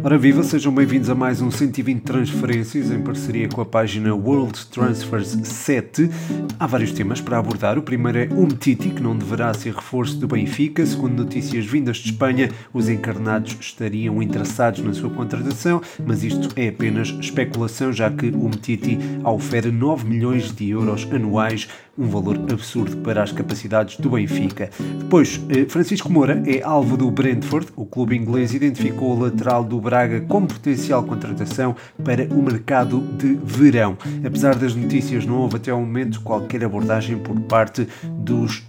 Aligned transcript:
Ora 0.00 0.16
viva, 0.16 0.44
sejam 0.44 0.72
bem-vindos 0.72 1.10
a 1.10 1.14
mais 1.14 1.42
um 1.42 1.50
120 1.50 2.02
transferências 2.02 2.88
em 2.92 3.02
parceria 3.02 3.48
com 3.48 3.60
a 3.60 3.66
página 3.66 4.14
World 4.14 4.66
Transfers 4.66 5.36
7. 5.42 6.08
Há 6.56 6.68
vários 6.68 6.92
temas 6.92 7.20
para 7.20 7.36
abordar. 7.36 7.76
O 7.76 7.82
primeiro 7.82 8.16
é 8.16 8.28
Umtiti, 8.32 8.90
que 8.90 9.02
não 9.02 9.16
deverá 9.16 9.52
ser 9.52 9.74
reforço 9.74 10.16
do 10.16 10.28
Benfica. 10.28 10.86
Segundo 10.86 11.24
notícias 11.24 11.66
vindas 11.66 11.96
de 11.96 12.12
Espanha, 12.12 12.48
os 12.72 12.88
encarnados 12.88 13.56
estariam 13.60 14.22
interessados 14.22 14.84
na 14.84 14.94
sua 14.94 15.10
contratação, 15.10 15.82
mas 16.06 16.22
isto 16.22 16.48
é 16.54 16.68
apenas 16.68 17.08
especulação, 17.08 17.92
já 17.92 18.08
que 18.08 18.26
Umtiti 18.28 19.00
ofere 19.24 19.72
9 19.72 20.08
milhões 20.08 20.54
de 20.54 20.70
euros 20.70 21.08
anuais, 21.10 21.66
um 21.98 22.06
valor 22.06 22.36
absurdo 22.52 22.98
para 22.98 23.24
as 23.24 23.32
capacidades 23.32 23.96
do 23.96 24.10
Benfica. 24.10 24.70
Depois, 25.00 25.40
eh, 25.48 25.64
Francisco 25.68 26.12
Moura 26.12 26.40
é 26.46 26.62
alvo 26.62 26.96
do 26.96 27.10
Brentford. 27.10 27.66
O 27.74 27.84
clube 27.84 28.16
inglês 28.16 28.54
identificou 28.54 29.16
o 29.16 29.20
lateral 29.20 29.64
do 29.64 29.80
Braga 29.80 29.97
como 30.28 30.46
potencial 30.46 31.02
contratação 31.02 31.74
para 32.04 32.24
o 32.24 32.42
mercado 32.42 33.00
de 33.16 33.38
verão. 33.42 33.96
Apesar 34.24 34.54
das 34.54 34.74
notícias, 34.74 35.24
não 35.24 35.38
houve 35.38 35.56
até 35.56 35.70
ao 35.70 35.80
momento 35.80 36.20
qualquer 36.20 36.64
abordagem 36.64 37.18
por 37.18 37.38
parte 37.40 37.88
dos 38.04 38.62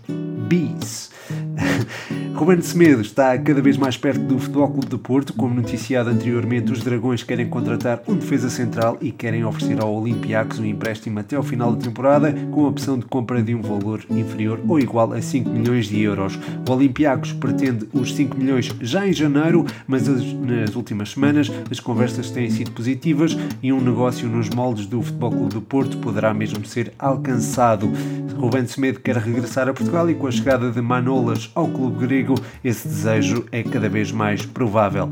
Bees. 0.47 1.11
Ruben 2.35 2.61
Semedo 2.61 3.01
está 3.01 3.37
cada 3.37 3.61
vez 3.61 3.77
mais 3.77 3.97
perto 3.97 4.21
do 4.21 4.39
Futebol 4.39 4.69
Clube 4.69 4.87
de 4.87 4.97
Porto. 4.97 5.33
Como 5.33 5.53
noticiado 5.53 6.09
anteriormente, 6.09 6.71
os 6.71 6.83
Dragões 6.83 7.21
querem 7.21 7.49
contratar 7.49 8.01
um 8.07 8.15
defesa 8.15 8.49
central 8.49 8.97
e 9.01 9.11
querem 9.11 9.43
oferecer 9.43 9.81
ao 9.81 9.93
Olympiacos 9.93 10.59
um 10.59 10.65
empréstimo 10.65 11.19
até 11.19 11.35
ao 11.35 11.43
final 11.43 11.73
da 11.73 11.81
temporada 11.81 12.33
com 12.51 12.65
a 12.65 12.69
opção 12.69 12.97
de 12.97 13.05
compra 13.05 13.41
de 13.41 13.53
um 13.53 13.61
valor 13.61 14.05
inferior 14.09 14.59
ou 14.67 14.79
igual 14.79 15.11
a 15.11 15.21
5 15.21 15.49
milhões 15.49 15.87
de 15.87 16.01
euros. 16.01 16.39
O 16.67 16.71
Olympiacos 16.71 17.33
pretende 17.33 17.89
os 17.93 18.15
5 18.15 18.37
milhões 18.37 18.69
já 18.79 19.07
em 19.07 19.11
janeiro, 19.11 19.65
mas 19.85 20.07
nas 20.07 20.75
últimas 20.75 21.11
semanas 21.11 21.51
as 21.69 21.79
conversas 21.79 22.31
têm 22.31 22.49
sido 22.49 22.71
positivas 22.71 23.37
e 23.61 23.73
um 23.73 23.81
negócio 23.81 24.29
nos 24.29 24.49
moldes 24.49 24.85
do 24.85 25.01
Futebol 25.01 25.31
Clube 25.31 25.55
de 25.55 25.61
Porto 25.61 25.97
poderá 25.97 26.33
mesmo 26.33 26.65
ser 26.65 26.93
alcançado. 26.97 27.91
Ruben 28.37 28.65
Semedo 28.65 29.01
quer 29.01 29.17
regressar 29.17 29.67
a 29.67 29.73
Portugal 29.73 30.09
e 30.09 30.15
com 30.15 30.25
a 30.25 30.31
chegada 30.31 30.71
de 30.71 30.81
Manolas 30.81 31.51
ao 31.53 31.67
clube 31.67 31.99
grego 31.99 32.18
esse 32.63 32.87
desejo 32.87 33.45
é 33.51 33.63
cada 33.63 33.89
vez 33.89 34.11
mais 34.11 34.45
provável. 34.45 35.09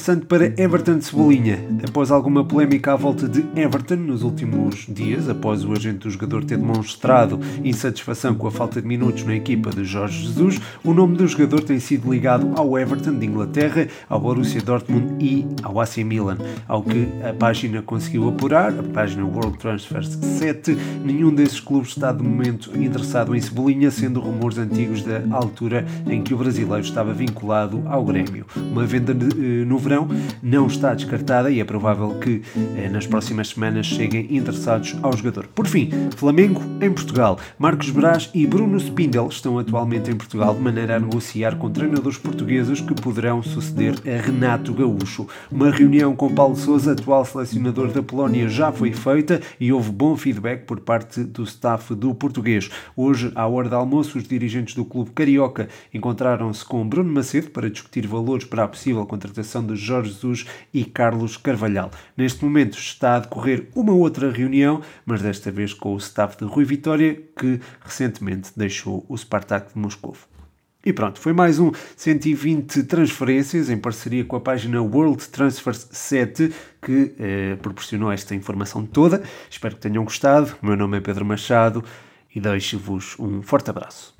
Passando 0.00 0.24
para 0.24 0.46
Everton 0.58 0.98
Cebolinha. 1.02 1.58
Após 1.86 2.10
alguma 2.10 2.42
polémica 2.42 2.94
à 2.94 2.96
volta 2.96 3.28
de 3.28 3.44
Everton 3.54 3.96
nos 3.96 4.22
últimos 4.22 4.86
dias, 4.88 5.28
após 5.28 5.62
o 5.62 5.72
agente 5.72 5.98
do 5.98 6.10
jogador 6.10 6.42
ter 6.42 6.56
demonstrado 6.56 7.38
insatisfação 7.62 8.34
com 8.34 8.46
a 8.46 8.50
falta 8.50 8.80
de 8.80 8.88
minutos 8.88 9.24
na 9.24 9.34
equipa 9.34 9.68
de 9.68 9.84
Jorge 9.84 10.22
Jesus, 10.22 10.58
o 10.82 10.94
nome 10.94 11.18
do 11.18 11.28
jogador 11.28 11.60
tem 11.60 11.78
sido 11.78 12.10
ligado 12.10 12.50
ao 12.56 12.78
Everton 12.78 13.18
de 13.18 13.26
Inglaterra, 13.26 13.88
ao 14.08 14.18
Borussia 14.18 14.62
Dortmund 14.62 15.22
e 15.22 15.46
ao 15.62 15.78
AC 15.78 15.98
Milan. 15.98 16.38
Ao 16.66 16.82
que 16.82 17.06
a 17.22 17.34
página 17.34 17.82
conseguiu 17.82 18.26
apurar, 18.26 18.72
a 18.72 18.82
página 18.82 19.22
World 19.26 19.58
Transfers 19.58 20.18
7, 20.38 20.78
nenhum 21.04 21.30
desses 21.30 21.60
clubes 21.60 21.90
está 21.90 22.10
de 22.10 22.22
momento 22.22 22.74
interessado 22.74 23.36
em 23.36 23.40
Cebolinha, 23.42 23.90
sendo 23.90 24.18
rumores 24.18 24.56
antigos 24.56 25.02
da 25.02 25.20
altura 25.30 25.84
em 26.08 26.22
que 26.22 26.32
o 26.32 26.38
brasileiro 26.38 26.82
estava 26.82 27.12
vinculado 27.12 27.82
ao 27.84 28.02
Grêmio. 28.02 28.46
Uma 28.56 28.86
venda 28.86 29.12
eh, 29.12 29.64
no 29.66 29.76
verão 29.76 29.89
não 30.42 30.66
está 30.66 30.94
descartada 30.94 31.50
e 31.50 31.60
é 31.60 31.64
provável 31.64 32.14
que 32.20 32.42
eh, 32.76 32.88
nas 32.88 33.06
próximas 33.06 33.48
semanas 33.48 33.86
cheguem 33.86 34.26
interessados 34.36 34.96
ao 35.02 35.16
jogador. 35.16 35.46
Por 35.48 35.66
fim, 35.66 35.90
Flamengo 36.16 36.62
em 36.80 36.92
Portugal. 36.92 37.38
Marcos 37.58 37.90
Braz 37.90 38.30
e 38.32 38.46
Bruno 38.46 38.78
Spindel 38.78 39.28
estão 39.28 39.58
atualmente 39.58 40.10
em 40.10 40.16
Portugal 40.16 40.54
de 40.54 40.60
maneira 40.60 40.96
a 40.96 41.00
negociar 41.00 41.56
com 41.56 41.70
treinadores 41.70 42.18
portugueses 42.18 42.80
que 42.80 42.94
poderão 42.94 43.42
suceder 43.42 43.94
a 44.06 44.20
Renato 44.20 44.72
Gaúcho. 44.72 45.26
Uma 45.50 45.70
reunião 45.70 46.14
com 46.14 46.34
Paulo 46.34 46.56
Sousa, 46.56 46.92
atual 46.92 47.24
selecionador 47.24 47.88
da 47.92 48.02
Polónia, 48.02 48.48
já 48.48 48.70
foi 48.70 48.92
feita 48.92 49.40
e 49.58 49.72
houve 49.72 49.90
bom 49.90 50.16
feedback 50.16 50.64
por 50.64 50.80
parte 50.80 51.22
do 51.24 51.42
staff 51.44 51.94
do 51.94 52.14
português. 52.14 52.70
Hoje, 52.96 53.32
à 53.34 53.46
hora 53.46 53.68
de 53.68 53.74
almoço, 53.74 54.18
os 54.18 54.24
dirigentes 54.24 54.74
do 54.74 54.84
clube 54.84 55.10
carioca 55.10 55.68
encontraram-se 55.92 56.64
com 56.64 56.88
Bruno 56.88 57.12
Macedo 57.12 57.50
para 57.50 57.70
discutir 57.70 58.06
valores 58.06 58.44
para 58.44 58.64
a 58.64 58.68
possível 58.68 59.04
contratação 59.06 59.64
de 59.74 59.80
Jorge 59.80 60.10
Jesus 60.10 60.46
e 60.72 60.84
Carlos 60.84 61.36
Carvalhal. 61.36 61.90
Neste 62.16 62.44
momento 62.44 62.78
está 62.78 63.16
a 63.16 63.20
decorrer 63.20 63.68
uma 63.74 63.92
outra 63.92 64.30
reunião, 64.30 64.82
mas 65.04 65.22
desta 65.22 65.50
vez 65.50 65.72
com 65.72 65.94
o 65.94 65.98
staff 65.98 66.36
de 66.38 66.44
Rui 66.44 66.64
Vitória, 66.64 67.20
que 67.38 67.60
recentemente 67.84 68.52
deixou 68.56 69.04
o 69.08 69.16
Spartak 69.16 69.72
de 69.72 69.78
Moscou. 69.78 70.16
E 70.84 70.94
pronto, 70.94 71.20
foi 71.20 71.34
mais 71.34 71.58
um 71.58 71.70
120 71.94 72.84
transferências 72.84 73.68
em 73.68 73.76
parceria 73.76 74.24
com 74.24 74.36
a 74.36 74.40
página 74.40 74.80
World 74.80 75.28
Transfers 75.28 75.88
7 75.90 76.54
que 76.80 77.12
eh, 77.18 77.56
proporcionou 77.60 78.10
esta 78.10 78.34
informação 78.34 78.86
toda. 78.86 79.22
Espero 79.50 79.74
que 79.74 79.82
tenham 79.82 80.02
gostado. 80.04 80.56
O 80.62 80.66
meu 80.66 80.76
nome 80.76 80.96
é 80.96 81.00
Pedro 81.02 81.24
Machado 81.24 81.84
e 82.34 82.40
deixo-vos 82.40 83.14
um 83.18 83.42
forte 83.42 83.68
abraço. 83.68 84.18